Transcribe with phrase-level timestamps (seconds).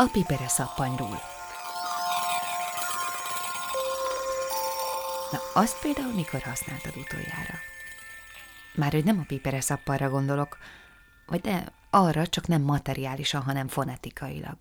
[0.00, 1.20] A pipere szappanyról.
[5.32, 7.54] Na, azt például mikor használtad utoljára?
[8.74, 10.58] Már hogy nem a pipere szappanra gondolok,
[11.26, 14.56] vagy de arra csak nem materiálisan, hanem fonetikailag.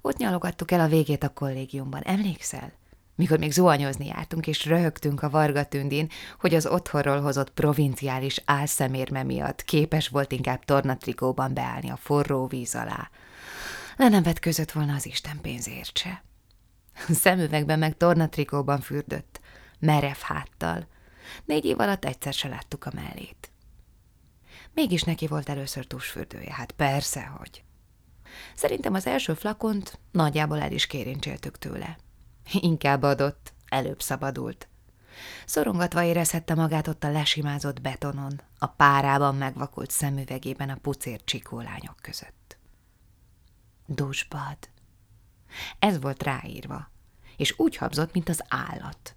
[0.00, 2.72] Ott nyalogattuk el a végét a kollégiumban, emlékszel?
[3.14, 9.22] Mikor még zuhanyozni jártunk, és röhögtünk a Varga Tündin, hogy az otthonról hozott provinciális álszemérme
[9.22, 13.10] miatt képes volt inkább tornatrikóban beállni a forró víz alá.
[13.96, 16.24] Le nem között volna az Isten pénzért se.
[17.08, 19.40] Szemüvegben meg tornatrikóban fürdött,
[19.78, 20.86] merev háttal.
[21.44, 23.50] Négy év alatt egyszer se láttuk a mellét.
[24.72, 27.64] Mégis neki volt először tusfürdője, hát persze, hogy.
[28.54, 31.98] Szerintem az első flakont nagyjából el is kérincseltük tőle.
[32.52, 34.68] Inkább adott, előbb szabadult.
[35.46, 42.43] Szorongatva érezhette magát ott a lesimázott betonon, a párában megvakult szemüvegében a pucér csikólányok között.
[43.86, 44.58] Dusbad.
[45.78, 46.90] Ez volt ráírva,
[47.36, 49.16] és úgy habzott, mint az állat.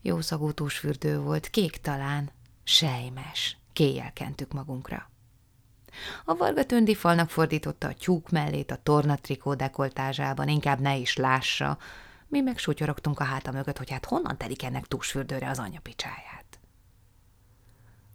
[0.00, 2.30] Jó szagú tusfürdő volt, kék talán,
[2.64, 5.10] sejmes, kéjjel kentük magunkra.
[6.24, 11.78] A Varga Tündi falnak fordította a tyúk mellét a tornatrikó dekoltázsában, inkább ne is lássa,
[12.26, 16.58] mi meg sutyorogtunk a háta mögött, hogy hát honnan telik ennek túlsfürdőre az anya picsáját.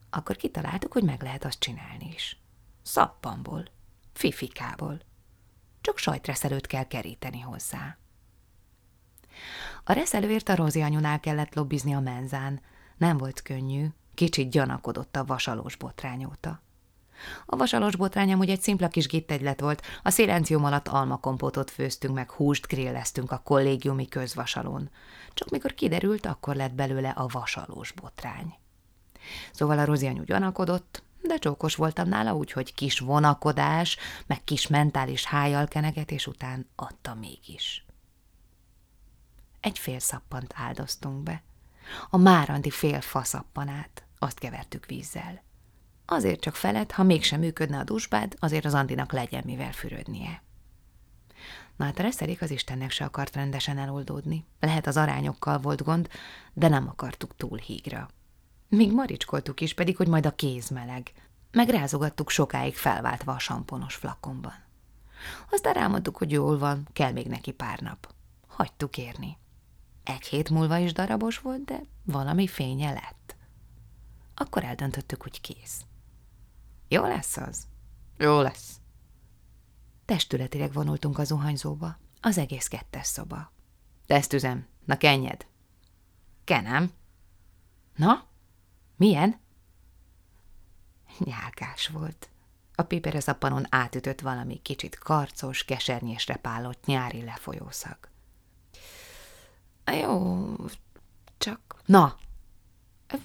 [0.09, 2.39] Akkor kitaláltuk, hogy meg lehet azt csinálni is.
[2.82, 3.66] Szappanból,
[4.14, 5.02] fifikából.
[5.88, 7.97] Csak sajtreszelőt kell keríteni hozzá.
[9.83, 12.61] A reszelőért a Rozi anyunál kellett lobbizni a menzán.
[12.97, 16.61] Nem volt könnyű, kicsit gyanakodott a vasalós botrányóta.
[17.45, 22.31] A vasalos botrány amúgy egy szimpla kis gittegylet volt, a szilencium alatt almakompótot főztünk meg,
[22.31, 24.89] húst grilleztünk a kollégiumi közvasalón.
[25.33, 28.53] Csak mikor kiderült, akkor lett belőle a vasalós botrány.
[29.52, 35.26] Szóval a Rozi anyu gyanakodott, de csókos voltam nála, úgyhogy kis vonakodás, meg kis mentális
[35.26, 37.86] hájjal kenegetés után adta mégis.
[39.60, 41.43] Egy fél szappant áldoztunk be.
[42.10, 45.43] A márandi fél faszappanát, azt kevertük vízzel.
[46.05, 50.42] Azért csak felett, ha mégsem működne a dusbád, azért az Andinak legyen mivel fürödnie.
[51.76, 54.45] Na hát a reszelék az Istennek se akart rendesen eloldódni.
[54.59, 56.09] Lehet az arányokkal volt gond,
[56.54, 58.09] de nem akartuk túl hígra.
[58.70, 61.11] Még maricskoltuk is, pedig, hogy majd a kéz meleg.
[61.52, 64.66] Megrázogattuk sokáig felváltva a samponos flakonban.
[65.52, 68.14] Aztán rámondtuk, hogy jól van, kell még neki pár nap.
[68.48, 69.38] Hagytuk érni.
[70.04, 73.36] Egy hét múlva is darabos volt, de valami fénye lett.
[74.36, 75.86] Akkor eldöntöttük, hogy kész.
[76.88, 77.67] Jó lesz az?
[78.17, 78.80] Jó lesz.
[80.06, 83.52] Testületileg vonultunk a zuhanyzóba, az egész kettes szoba.
[84.06, 85.45] Tesztüzem, na kenjed.
[86.44, 86.92] Kenem.
[87.95, 88.27] Na,
[88.97, 89.39] milyen?
[91.17, 92.30] Nyálkás volt.
[92.75, 97.97] A piperezappanon átütött valami kicsit karcos, kesernyésre pálott nyári lefolyószag.
[100.02, 100.55] Jó,
[101.37, 101.59] csak...
[101.85, 102.15] Na,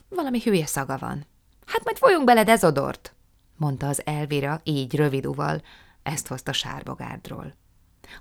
[0.08, 1.26] valami hülye szaga van.
[1.66, 3.14] Hát majd folyunk bele dezodort
[3.62, 5.62] mondta az Elvira így röviduval,
[6.02, 7.54] ezt hozta sárbogárdról.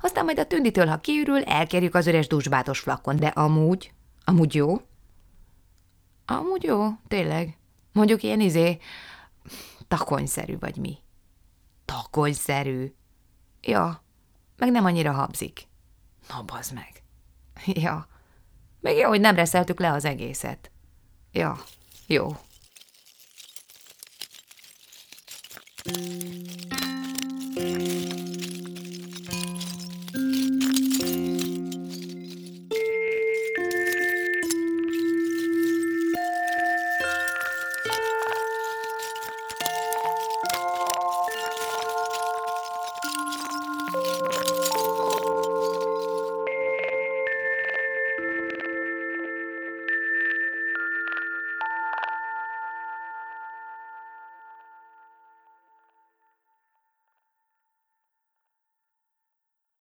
[0.01, 3.93] Aztán majd a tünditől, ha kiürül, elkerjük az üres dusbátos flakon, de amúgy,
[4.25, 4.81] amúgy jó?
[6.25, 7.57] Amúgy jó, tényleg.
[7.93, 8.77] Mondjuk ilyen izé,
[9.87, 10.97] takonyszerű vagy mi.
[11.85, 12.93] Takonyszerű?
[13.61, 14.03] Ja,
[14.57, 15.67] meg nem annyira habzik.
[16.27, 17.03] Na, bazd meg.
[17.83, 18.07] Ja,
[18.79, 20.71] még jó, hogy nem reszeltük le az egészet.
[21.31, 21.57] Ja,
[22.07, 22.35] jó.
[27.53, 28.10] Thank